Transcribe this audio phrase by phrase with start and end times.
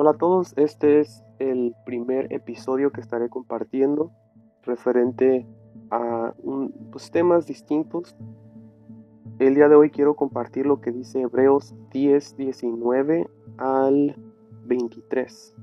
[0.00, 4.12] Hola a todos, este es el primer episodio que estaré compartiendo
[4.62, 5.44] referente
[5.90, 6.32] a
[6.92, 8.16] pues, temas distintos.
[9.40, 14.14] El día de hoy quiero compartir lo que dice Hebreos 10, 19 al
[14.66, 15.56] 23.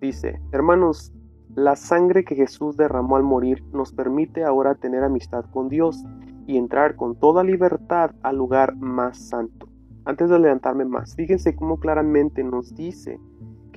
[0.00, 1.12] Dice, hermanos,
[1.54, 6.04] la sangre que Jesús derramó al morir nos permite ahora tener amistad con Dios
[6.48, 9.68] y entrar con toda libertad al lugar más santo.
[10.04, 13.20] Antes de adelantarme más, fíjense cómo claramente nos dice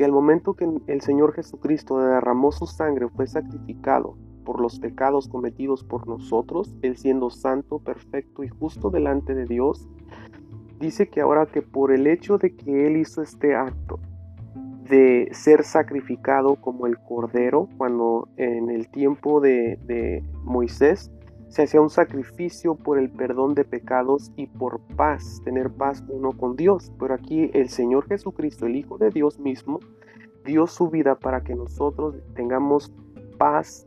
[0.02, 5.27] que al momento que el Señor Jesucristo derramó su sangre fue sacrificado por los pecados
[5.27, 9.88] cometidos por nosotros, Él siendo santo, perfecto y justo delante de Dios,
[10.80, 14.00] dice que ahora que por el hecho de que Él hizo este acto
[14.90, 21.12] de ser sacrificado como el cordero, cuando en el tiempo de, de Moisés
[21.52, 26.32] se hacía un sacrificio por el perdón de pecados y por paz, tener paz uno
[26.32, 26.94] con Dios.
[26.98, 29.82] Pero aquí el Señor Jesucristo, el Hijo de Dios mismo,
[30.46, 32.93] dio su vida para que nosotros tengamos
[33.38, 33.85] paz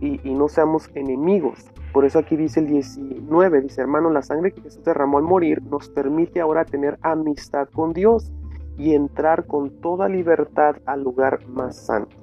[0.00, 1.70] y, no seamos enemigos.
[1.92, 5.62] Por eso aquí dice el 19, dice hermano, la sangre que Jesús derramó al morir
[5.62, 8.32] nos permite ahora tener amistad con Dios
[8.76, 12.16] y entrar con toda libertad al lugar más santo.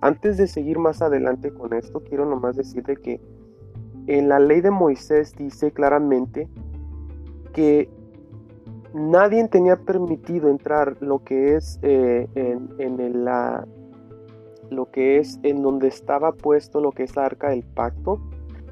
[0.00, 3.20] Antes de seguir más adelante con esto, quiero nomás decirle que
[4.18, 6.48] en la ley de Moisés dice claramente
[7.52, 7.88] que
[8.92, 13.64] nadie tenía permitido entrar lo que es eh, en, la,
[14.68, 18.20] lo que es en donde estaba puesto lo que es la arca del pacto.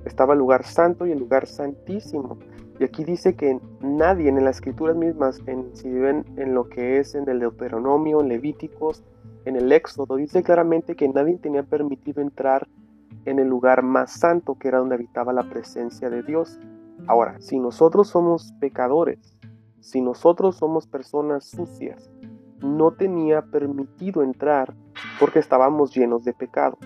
[0.05, 2.39] Estaba el lugar santo y el lugar santísimo.
[2.81, 6.99] Y aquí dice que nadie en las escrituras mismas en, si ven en lo que
[6.99, 9.05] es en el Deuteronomio en Levíticos
[9.45, 12.69] en el Éxodo dice claramente que nadie tenía permitido entrar
[13.29, 16.59] en el lugar más santo que era donde habitaba la presencia de Dios.
[17.07, 19.37] Ahora, si nosotros somos pecadores,
[19.81, 22.11] si nosotros somos personas sucias,
[22.61, 24.75] no tenía permitido entrar
[25.21, 26.79] porque estábamos llenos de pecado.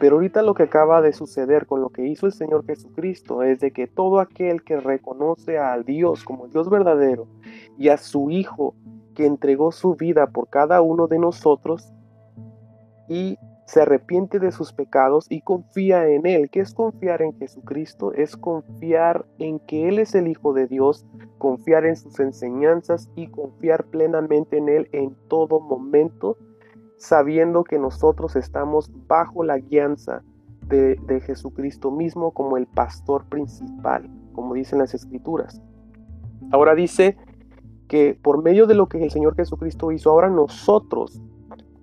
[0.00, 3.58] Pero ahorita lo que acaba de suceder con lo que hizo el Señor Jesucristo es
[3.58, 7.26] de que todo aquel que reconoce a Dios como Dios verdadero
[7.76, 8.74] y a su Hijo
[9.14, 11.92] que entregó su vida por cada uno de nosotros
[13.08, 13.36] y
[13.68, 16.48] se arrepiente de sus pecados y confía en Él.
[16.48, 18.14] ¿Qué es confiar en Jesucristo?
[18.14, 21.04] Es confiar en que Él es el Hijo de Dios,
[21.36, 26.38] confiar en sus enseñanzas y confiar plenamente en Él en todo momento,
[26.96, 30.22] sabiendo que nosotros estamos bajo la guianza
[30.66, 35.60] de, de Jesucristo mismo como el pastor principal, como dicen las escrituras.
[36.52, 37.18] Ahora dice
[37.86, 41.20] que por medio de lo que el Señor Jesucristo hizo, ahora nosotros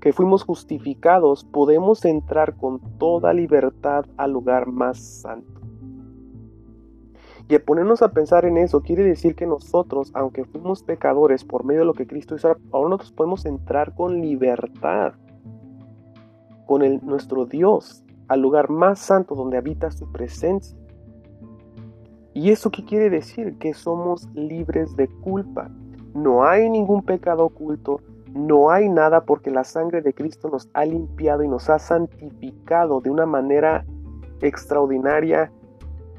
[0.05, 5.61] que fuimos justificados, podemos entrar con toda libertad al lugar más santo.
[7.49, 11.65] Y a ponernos a pensar en eso, quiere decir que nosotros, aunque fuimos pecadores por
[11.65, 15.13] medio de lo que Cristo hizo, ahora nosotros podemos entrar con libertad
[16.67, 20.77] con nuestro Dios al lugar más santo donde habita su presencia.
[22.35, 23.57] ¿Y eso qué quiere decir?
[23.57, 25.71] Que somos libres de culpa.
[26.13, 28.01] No hay ningún pecado oculto,
[28.35, 32.99] no hay nada porque la sangre de Cristo nos ha limpiado y nos ha santificado
[32.99, 33.85] de una manera
[34.41, 35.53] extraordinaria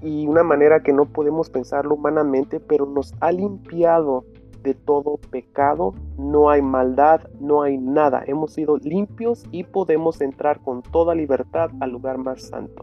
[0.01, 4.25] y una manera que no podemos pensarlo humanamente, pero nos ha limpiado
[4.63, 8.23] de todo pecado, no hay maldad, no hay nada.
[8.27, 12.83] Hemos sido limpios y podemos entrar con toda libertad al lugar más santo.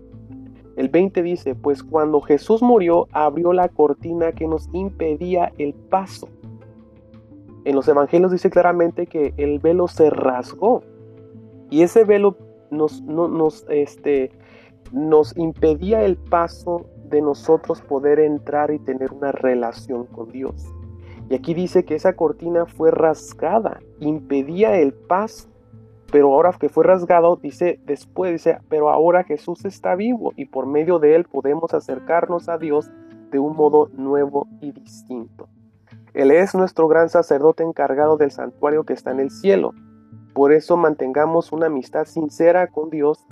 [0.76, 6.28] El 20 dice, pues cuando Jesús murió abrió la cortina que nos impedía el paso
[7.66, 10.84] en los evangelios dice claramente que el velo se rasgó
[11.70, 12.38] y ese velo
[12.72, 14.32] nos, nos, este,
[14.92, 20.66] nos impedía el paso de nosotros poder entrar y tener una relación con Dios.
[21.30, 25.50] Y aquí dice que esa cortina fue rasgada, impedía el paso.
[26.12, 30.68] Pero ahora que fue rasgado, dice después, dice, pero ahora Jesús está vivo y por
[30.68, 32.92] medio de él podemos acercarnos a Dios
[33.32, 35.48] de un modo nuevo y distinto.
[36.14, 39.74] Él es nuestro gran sacerdote encargado del santuario que está en el cielo.
[40.34, 43.26] Por eso mantengamos una amistad sincera con Dios,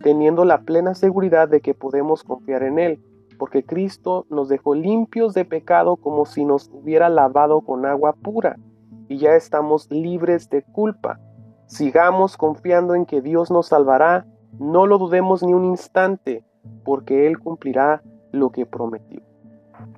[0.00, 3.02] teniendo la plena seguridad de que podemos confiar en Él,
[3.38, 8.56] porque Cristo nos dejó limpios de pecado como si nos hubiera lavado con agua pura,
[9.08, 11.18] y ya estamos libres de culpa.
[11.66, 14.26] Sigamos confiando en que Dios nos salvará,
[14.58, 16.44] no lo dudemos ni un instante,
[16.84, 19.29] porque Él cumplirá lo que prometió.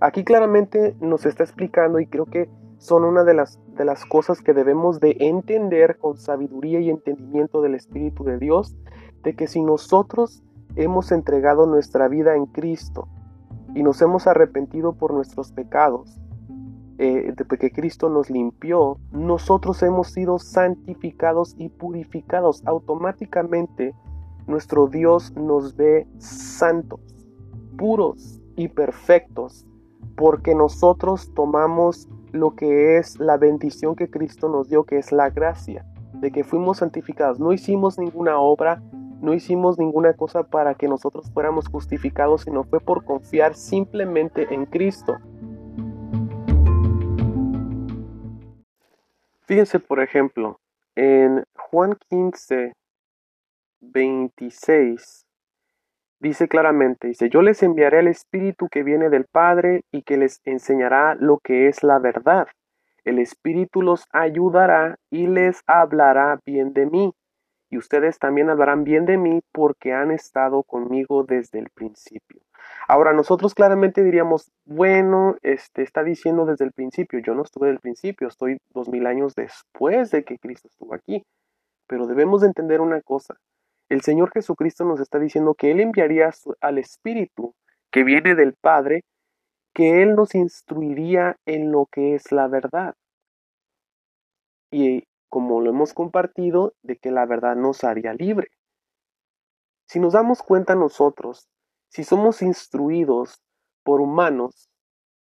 [0.00, 2.48] Aquí claramente nos está explicando y creo que
[2.78, 7.62] son una de las, de las cosas que debemos de entender con sabiduría y entendimiento
[7.62, 8.74] del Espíritu de Dios,
[9.22, 10.42] de que si nosotros
[10.74, 13.06] hemos entregado nuestra vida en Cristo
[13.74, 16.20] y nos hemos arrepentido por nuestros pecados,
[16.98, 22.62] eh, después que Cristo nos limpió, nosotros hemos sido santificados y purificados.
[22.66, 23.94] Automáticamente
[24.46, 27.00] nuestro Dios nos ve santos,
[27.76, 29.66] puros y perfectos,
[30.16, 35.30] porque nosotros tomamos lo que es la bendición que Cristo nos dio, que es la
[35.30, 35.84] gracia,
[36.14, 37.38] de que fuimos santificados.
[37.38, 38.82] No hicimos ninguna obra,
[39.20, 44.66] no hicimos ninguna cosa para que nosotros fuéramos justificados, sino fue por confiar simplemente en
[44.66, 45.16] Cristo.
[49.44, 50.58] Fíjense, por ejemplo,
[50.94, 52.72] en Juan 15,
[53.80, 55.26] 26,
[56.22, 60.40] dice claramente, dice, yo les enviaré el Espíritu que viene del Padre y que les
[60.44, 62.46] enseñará lo que es la verdad.
[63.04, 67.12] El Espíritu los ayudará y les hablará bien de mí.
[67.70, 72.40] Y ustedes también hablarán bien de mí porque han estado conmigo desde el principio.
[72.86, 77.80] Ahora, nosotros claramente diríamos, bueno, este está diciendo desde el principio, yo no estuve del
[77.80, 81.24] principio, estoy dos mil años después de que Cristo estuvo aquí.
[81.88, 83.34] Pero debemos de entender una cosa,
[83.92, 86.30] el Señor Jesucristo nos está diciendo que Él enviaría
[86.62, 87.54] al Espíritu
[87.90, 89.04] que viene del Padre,
[89.74, 92.94] que Él nos instruiría en lo que es la verdad.
[94.70, 98.48] Y como lo hemos compartido, de que la verdad nos haría libre.
[99.86, 101.46] Si nos damos cuenta nosotros
[101.90, 103.42] si somos instruidos
[103.84, 104.70] por humanos,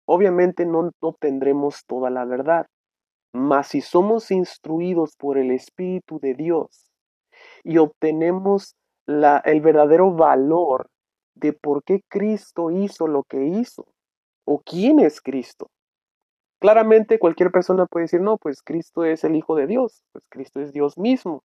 [0.06, 2.66] obviamente no obtendremos toda la verdad.
[3.34, 6.93] Mas si somos instruidos por el Espíritu de Dios
[7.62, 8.76] y obtenemos
[9.06, 10.88] la, el verdadero valor
[11.34, 13.86] de por qué Cristo hizo lo que hizo
[14.46, 15.68] o quién es Cristo.
[16.60, 20.60] Claramente cualquier persona puede decir, no, pues Cristo es el Hijo de Dios, pues Cristo
[20.60, 21.42] es Dios mismo.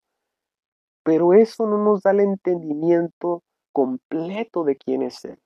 [1.03, 3.41] Pero eso no nos da el entendimiento
[3.73, 5.37] completo de quién es Él.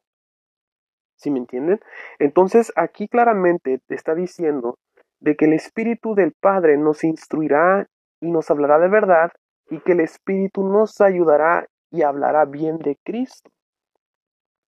[1.15, 1.79] ¿Sí me entienden?
[2.19, 4.77] Entonces aquí claramente te está diciendo
[5.19, 7.87] de que el Espíritu del Padre nos instruirá
[8.19, 9.31] y nos hablará de verdad
[9.73, 13.49] y que el Espíritu nos ayudará y hablará bien de Cristo.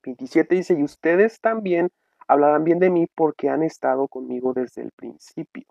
[0.04, 1.92] 27 dice, y ustedes también
[2.28, 5.66] hablarán bien de mí porque han estado conmigo desde el principio.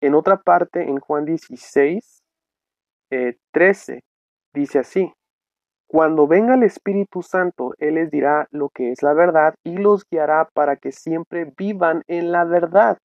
[0.00, 2.22] En otra parte, en Juan 16,
[3.52, 4.00] 13, eh,
[4.52, 5.12] dice así,
[5.86, 10.04] cuando venga el Espíritu Santo, Él les dirá lo que es la verdad y los
[10.08, 12.98] guiará para que siempre vivan en la verdad.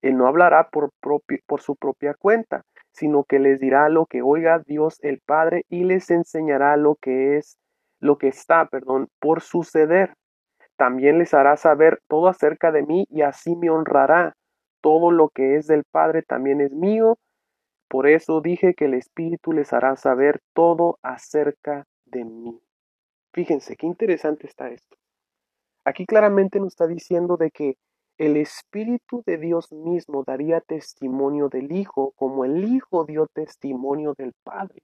[0.00, 4.60] Él no hablará por, por su propia cuenta, sino que les dirá lo que oiga
[4.60, 7.58] Dios el Padre y les enseñará lo que es,
[8.00, 10.14] lo que está, perdón, por suceder.
[10.76, 14.36] También les hará saber todo acerca de mí y así me honrará.
[14.80, 17.18] Todo lo que es del Padre también es mío.
[17.88, 22.60] Por eso dije que el Espíritu les hará saber todo acerca de mí.
[23.32, 24.96] Fíjense, qué interesante está esto.
[25.84, 27.76] Aquí claramente nos está diciendo de que
[28.18, 34.32] el Espíritu de Dios mismo daría testimonio del Hijo como el Hijo dio testimonio del
[34.44, 34.82] Padre.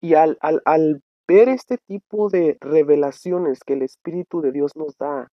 [0.00, 4.96] Y al, al, al ver este tipo de revelaciones que el Espíritu de Dios nos
[4.96, 5.28] da,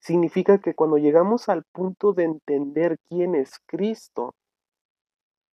[0.00, 4.34] significa que cuando llegamos al punto de entender quién es Cristo,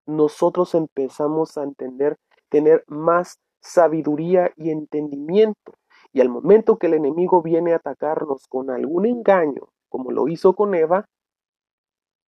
[0.07, 2.17] nosotros empezamos a entender,
[2.49, 5.75] tener más sabiduría y entendimiento.
[6.13, 10.55] Y al momento que el enemigo viene a atacarnos con algún engaño, como lo hizo
[10.55, 11.07] con Eva,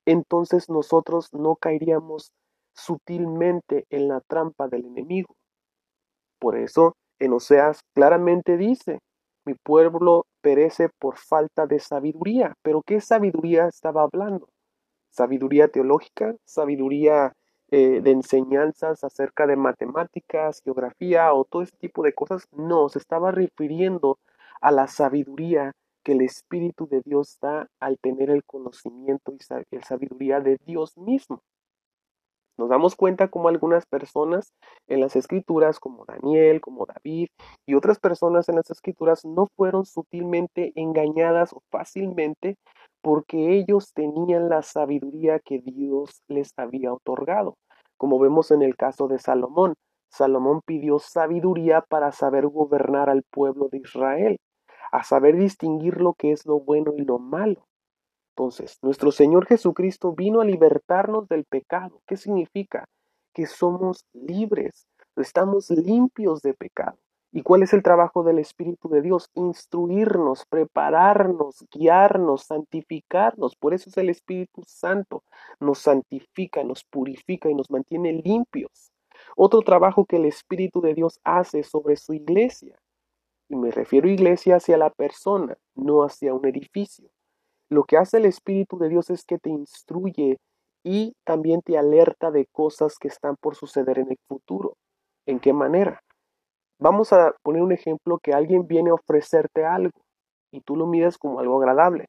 [0.06, 2.32] entonces nosotros no caeríamos
[2.74, 5.36] sutilmente en la trampa del enemigo.
[6.40, 9.00] Por eso en Oseas claramente dice,
[9.46, 12.54] mi pueblo perece por falta de sabiduría.
[12.62, 14.48] Pero ¿qué sabiduría estaba hablando?
[15.10, 16.36] ¿Sabiduría teológica?
[16.46, 17.34] ¿Sabiduría
[17.72, 22.48] eh, de enseñanzas acerca de matemáticas, geografía o todo ese tipo de cosas.
[22.52, 24.18] No, se estaba refiriendo
[24.60, 25.74] a la sabiduría
[26.10, 30.98] que el Espíritu de Dios da al tener el conocimiento y la sabiduría de Dios
[30.98, 31.44] mismo.
[32.58, 34.52] Nos damos cuenta como algunas personas
[34.88, 37.28] en las escrituras, como Daniel, como David
[37.68, 42.56] y otras personas en las escrituras, no fueron sutilmente engañadas o fácilmente
[43.04, 47.54] porque ellos tenían la sabiduría que Dios les había otorgado,
[47.98, 49.76] como vemos en el caso de Salomón.
[50.12, 54.40] Salomón pidió sabiduría para saber gobernar al pueblo de Israel,
[54.92, 57.68] a saber distinguir lo que es lo bueno y lo malo.
[58.36, 62.02] Entonces, nuestro Señor Jesucristo vino a libertarnos del pecado.
[62.08, 62.88] ¿Qué significa?
[63.34, 66.98] Que somos libres, estamos limpios de pecado.
[67.32, 69.30] ¿Y cuál es el trabajo del Espíritu de Dios?
[69.36, 73.56] Instruirnos, prepararnos, guiarnos, santificarnos.
[73.56, 75.24] Por eso es el Espíritu Santo.
[75.60, 78.92] Nos santifica, nos purifica y nos mantiene limpios.
[79.36, 82.80] Otro trabajo que el Espíritu de Dios hace sobre su iglesia.
[83.50, 87.10] Y me refiero a iglesia hacia la persona, no hacia un edificio.
[87.72, 90.38] lo que hace el Espíritu de Dios es que te instruye
[90.84, 94.74] y también te alerta de cosas que están por suceder en el futuro.
[95.28, 96.02] ¿En qué manera?
[96.80, 100.00] Vamos a poner un ejemplo que alguien viene a ofrecerte algo
[100.52, 102.08] y tú lo miras como algo agradable.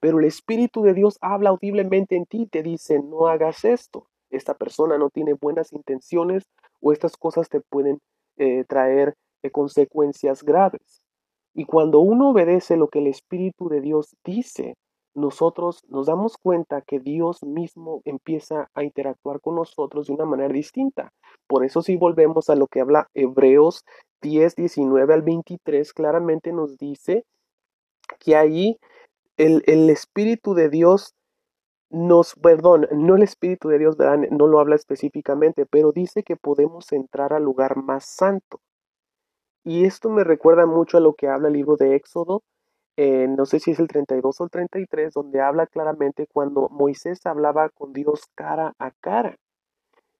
[0.00, 4.06] Pero el Espíritu de Dios habla audiblemente en ti y te dice, no hagas esto.
[4.30, 6.44] Esta persona no tiene buenas intenciones
[6.80, 7.98] o estas cosas te pueden
[8.36, 9.14] eh, traer
[9.44, 11.04] eh, consecuencias graves.
[11.54, 14.74] Y cuando uno obedece lo que el Espíritu de Dios dice,
[15.14, 20.52] nosotros nos damos cuenta que Dios mismo empieza a interactuar con nosotros de una manera
[20.52, 21.12] distinta.
[21.46, 23.84] Por eso si volvemos a lo que habla Hebreos
[24.22, 27.24] 10, 19 al 23, claramente nos dice
[28.18, 28.78] que ahí
[29.36, 31.14] el, Espíritu de Dios
[31.90, 33.96] nos, perdón, no el Espíritu de Dios
[34.30, 38.60] no lo habla específicamente, pero dice que podemos entrar al lugar más santo.
[39.64, 42.42] Y esto me recuerda mucho a lo que habla el libro de Éxodo,
[42.96, 47.26] eh, no sé si es el 32 o el 33, donde habla claramente cuando Moisés
[47.26, 49.36] hablaba con Dios cara a cara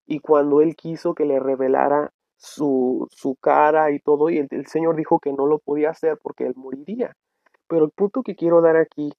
[0.05, 4.95] y cuando él quiso que le revelara su, su cara y todo, y el, Señor
[4.95, 7.15] dijo que no lo podía hacer porque él moriría.
[7.67, 9.13] Pero el punto que quiero dar aquí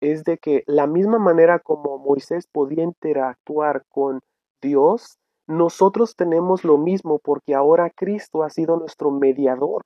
[0.00, 4.20] es de que la misma manera como Moisés podía interactuar con
[4.60, 9.84] Dios, nosotros tenemos lo mismo porque ahora Cristo ha sido nuestro mediador.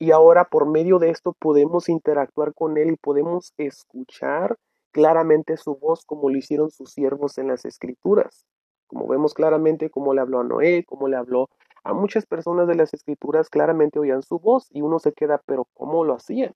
[0.00, 4.56] Y ahora por medio de esto podemos interactuar con Él y podemos escuchar
[4.90, 8.44] claramente su voz como lo hicieron sus siervos en las escrituras.
[8.86, 11.48] Como vemos claramente cómo le habló a Noé, cómo le habló
[11.84, 15.68] a muchas personas de las escrituras, claramente oían su voz y uno se queda, pero
[15.74, 16.54] ¿cómo lo hacían?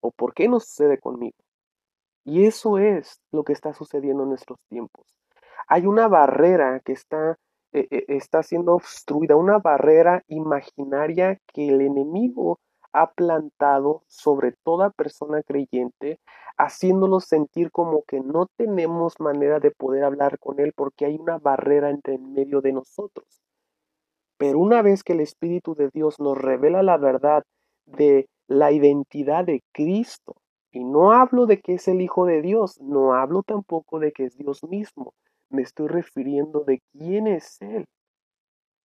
[0.00, 1.36] ¿O por qué no sucede conmigo?
[2.24, 5.06] Y eso es lo que está sucediendo en nuestros tiempos.
[5.66, 7.38] Hay una barrera que está
[7.72, 12.60] eh, eh, está siendo obstruida, una barrera imaginaria que el enemigo
[12.92, 16.18] ha plantado sobre toda persona creyente,
[16.56, 21.38] haciéndolo sentir como que no tenemos manera de poder hablar con Él porque hay una
[21.38, 23.42] barrera entre en medio de nosotros.
[24.38, 27.44] Pero una vez que el Espíritu de Dios nos revela la verdad
[27.84, 30.36] de la identidad de Cristo,
[30.70, 34.24] y no hablo de que es el Hijo de Dios, no hablo tampoco de que
[34.24, 35.12] es Dios mismo,
[35.50, 37.86] me estoy refiriendo de quién es Él.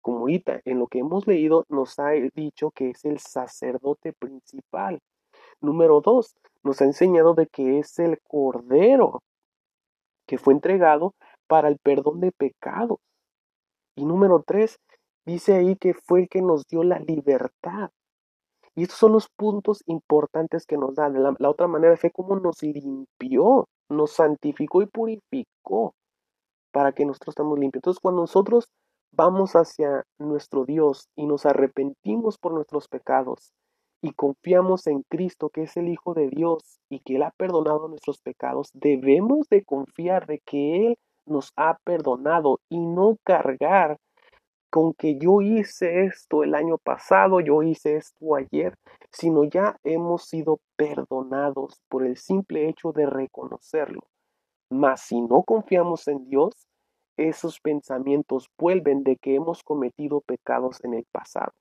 [0.01, 4.99] Como ahorita en lo que hemos leído nos ha dicho que es el sacerdote principal.
[5.61, 9.21] Número dos, nos ha enseñado de que es el cordero
[10.25, 11.13] que fue entregado
[11.47, 12.97] para el perdón de pecados.
[13.95, 14.79] Y número tres,
[15.25, 17.91] dice ahí que fue el que nos dio la libertad.
[18.73, 21.09] Y estos son los puntos importantes que nos da.
[21.09, 25.93] La, la otra manera fue cómo nos limpió, nos santificó y purificó
[26.71, 27.79] para que nosotros estemos limpios.
[27.79, 28.69] Entonces, cuando nosotros
[29.11, 33.53] vamos hacia nuestro Dios y nos arrepentimos por nuestros pecados
[34.01, 37.87] y confiamos en Cristo, que es el Hijo de Dios y que Él ha perdonado
[37.87, 43.97] nuestros pecados, debemos de confiar de que Él nos ha perdonado y no cargar
[44.71, 48.73] con que yo hice esto el año pasado, yo hice esto ayer,
[49.11, 54.01] sino ya hemos sido perdonados por el simple hecho de reconocerlo.
[54.71, 56.65] Mas si no confiamos en Dios,
[57.17, 61.51] esos pensamientos vuelven de que hemos cometido pecados en el pasado.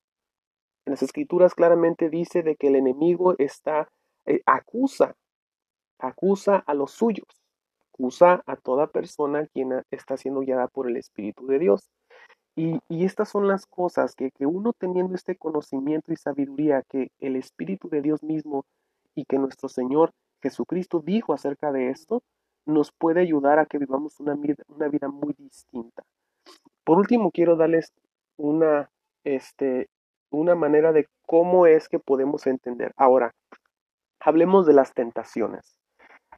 [0.87, 3.89] En las escrituras claramente dice de que el enemigo está,
[4.27, 5.17] eh, acusa,
[5.99, 7.27] acusa a los suyos,
[7.93, 11.91] acusa a toda persona quien está siendo guiada por el Espíritu de Dios.
[12.55, 17.11] Y, y, estas son las cosas que, que uno teniendo este conocimiento y sabiduría que
[17.19, 18.67] el Espíritu de Dios mismo
[19.17, 20.13] y que nuestro Señor
[20.43, 22.23] Jesucristo dijo acerca de esto,
[22.67, 26.03] nos puede ayudar a que vivamos una vida, una vida muy distinta.
[26.85, 27.93] Por último, quiero darles
[28.37, 28.91] una,
[29.25, 29.89] este,
[30.31, 32.93] una manera de cómo es que podemos entender.
[32.97, 33.33] Ahora,
[34.21, 35.77] hablemos de las tentaciones.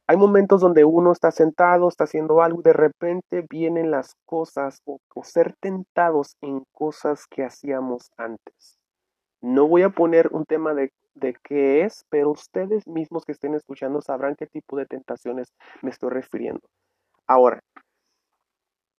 [0.05, 4.81] Hay momentos donde uno está sentado, está haciendo algo y de repente vienen las cosas
[4.85, 8.77] o, o ser tentados en cosas que hacíamos antes.
[9.41, 13.55] No voy a poner un tema de de qué es, pero ustedes mismos que estén
[13.55, 16.61] escuchando sabrán qué tipo de tentaciones me estoy refiriendo.
[17.27, 17.61] Ahora,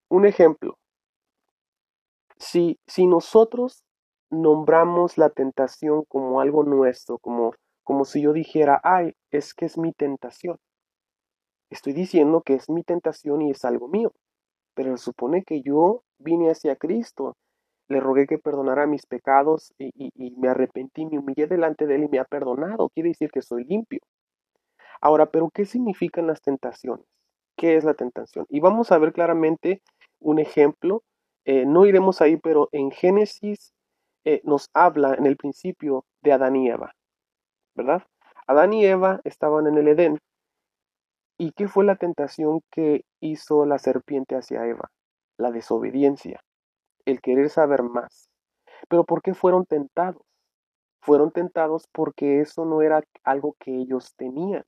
[0.09, 0.78] un ejemplo.
[2.38, 3.83] Si, si nosotros
[4.30, 7.52] nombramos la tentación como algo nuestro, como,
[7.83, 10.59] como si yo dijera, ay, es que es mi tentación.
[11.71, 14.12] Estoy diciendo que es mi tentación y es algo mío.
[14.75, 17.37] Pero supone que yo vine hacia Cristo
[17.88, 22.09] le rogué que perdonara mis pecados y, me arrepentí, me humillé delante de él y
[22.09, 22.88] me ha perdonado.
[22.91, 24.00] Quiere decir que soy limpio.
[25.00, 27.07] Ahora, pero ¿qué significan las tentaciones?
[27.57, 28.47] ¿Qué es la tentación?
[28.49, 29.83] Y vamos a ver claramente
[30.19, 31.03] un ejemplo.
[31.45, 33.75] Eh, no iremos ahí, pero en Génesis
[34.25, 36.95] eh, nos habla en el principio de Adán y Eva,
[37.75, 38.03] ¿verdad?
[38.47, 40.19] Adán y Eva estaban en el Edén
[41.37, 44.91] ¿Y qué fue la tentación que hizo la serpiente hacia Eva?
[45.37, 46.41] La desobediencia,
[47.06, 48.28] el querer saber más.
[48.88, 50.23] Pero ¿por qué fueron tentados?
[51.00, 54.64] Fueron tentados porque eso no era algo que ellos tenían.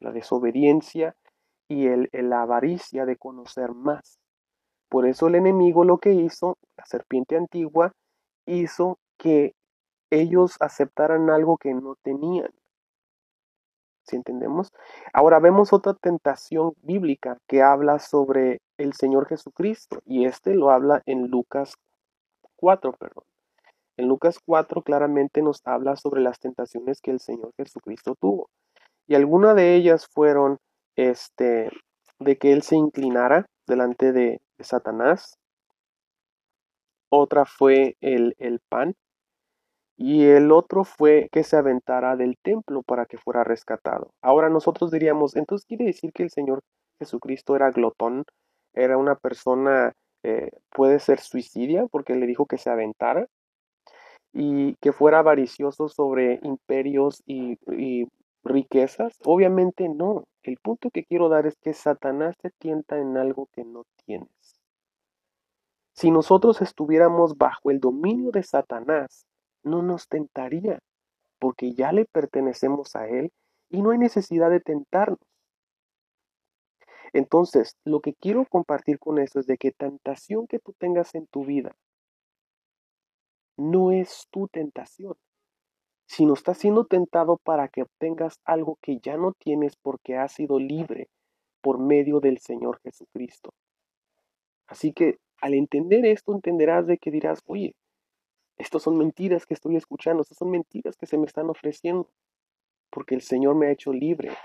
[0.00, 1.16] La desobediencia
[1.68, 4.18] y el, la avaricia de conocer más.
[4.88, 7.92] Por eso el enemigo lo que hizo, la serpiente antigua,
[8.46, 9.54] hizo que
[10.10, 12.50] ellos aceptaran algo que no tenían.
[14.04, 14.72] ¿Sí entendemos?
[15.12, 21.02] Ahora vemos otra tentación bíblica que habla sobre el Señor Jesucristo y este lo habla
[21.06, 21.74] en Lucas
[22.56, 23.24] 4, perdón.
[23.96, 28.50] En Lucas 4 claramente nos habla sobre las tentaciones que el Señor Jesucristo tuvo.
[29.06, 30.58] Y algunas de ellas fueron
[30.96, 31.70] este,
[32.18, 35.36] de que Él se inclinara delante de, Satanás.
[37.10, 38.94] Otra fue el, el pan.
[39.98, 44.12] Y el otro fue que se aventara del templo para que fuera rescatado.
[44.22, 46.62] Ahora nosotros diríamos, entonces quiere decir que el Señor
[46.98, 48.24] Jesucristo era glotón,
[48.76, 49.92] era una persona,
[50.22, 53.26] eh, puede ser suicidia porque le dijo que se aventara
[54.32, 57.58] y que fuera avaricioso sobre imperios y,
[58.44, 59.18] riquezas?
[59.24, 60.24] Obviamente no.
[60.44, 64.28] El punto que quiero dar es que Satanás te tienta en algo que no tienes.
[65.94, 69.26] Si nosotros estuviéramos bajo el dominio de Satanás,
[69.64, 70.78] no nos tentaría,
[71.40, 73.32] porque ya le pertenecemos a él
[73.68, 75.18] y no hay necesidad de tentarnos.
[77.16, 81.26] Entonces, lo que quiero compartir con esto es de que tentación que tú tengas en
[81.26, 81.74] tu vida
[83.56, 85.14] no es tu tentación,
[86.06, 90.58] sino estás siendo tentado para que obtengas algo que ya no tienes porque has sido
[90.58, 91.08] libre
[91.62, 93.54] por medio del Señor Jesucristo.
[94.66, 97.74] Así que al entender esto, entenderás de que dirás, oye,
[98.58, 102.10] estas son mentiras que estoy escuchando, estas son mentiras que se me están ofreciendo,
[102.90, 104.36] porque el Señor me ha hecho libre.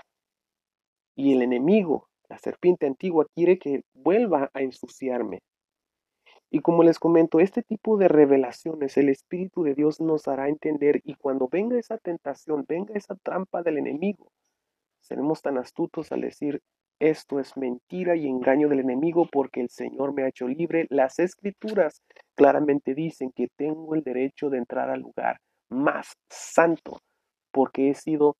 [1.14, 5.40] Y el enemigo, la serpiente antigua, quiere que vuelva a ensuciarme,
[6.50, 11.02] y como les comento, este tipo de revelaciones el Espíritu de Dios nos hará entender
[11.04, 14.30] y cuando venga esa tentación, venga esa trampa del enemigo,
[15.02, 16.60] seremos tan astutos al decir,
[16.98, 20.86] esto es mentira y engaño del enemigo porque el Señor me ha hecho libre.
[20.88, 22.00] Las escrituras
[22.34, 25.36] claramente dicen que tengo el derecho de entrar al lugar
[25.68, 27.00] más santo
[27.50, 28.36] porque he sido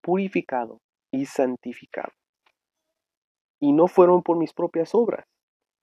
[0.00, 0.78] purificado
[1.10, 2.12] y santificado.
[3.62, 5.24] Y no fueron por mis propias obras,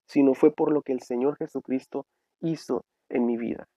[0.06, 2.06] sino fue por lo que el Señor Jesucristo
[2.42, 3.68] hizo en mi vida.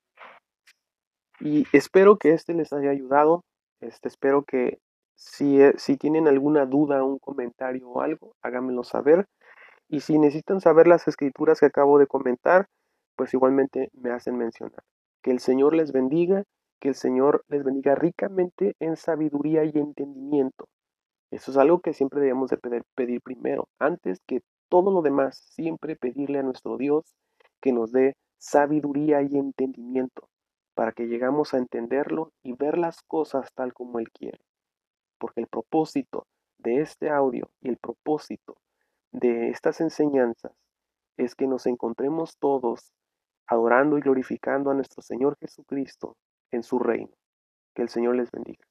[1.39, 3.45] Y espero que este les haya ayudado.
[3.81, 4.81] Este, espero que
[5.15, 9.27] si, eh, si tienen alguna duda, un comentario o algo, háganmelo saber.
[9.89, 12.67] Y si necesitan saber las escrituras que acabo de comentar,
[13.15, 14.83] pues igualmente me hacen mencionar.
[15.23, 16.43] Que el Señor les bendiga,
[16.81, 20.67] que el Señor les bendiga ricamente en sabiduría y entendimiento.
[21.33, 22.59] Eso es algo que siempre debemos de
[22.95, 27.17] pedir primero, antes que todo lo demás, siempre pedirle a nuestro Dios
[27.63, 30.29] que nos dé sabiduría y entendimiento
[30.75, 34.41] para que llegamos a entenderlo y ver las cosas tal como Él quiere.
[35.19, 36.27] Porque el propósito
[36.59, 38.59] de este audio y el propósito
[39.11, 40.53] de estas enseñanzas
[41.17, 42.93] es que nos encontremos todos
[43.47, 46.15] adorando y glorificando a nuestro Señor Jesucristo
[46.51, 47.17] en su reino.
[47.75, 48.67] Que el Señor les bendiga.